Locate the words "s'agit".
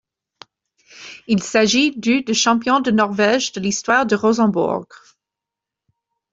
1.43-1.91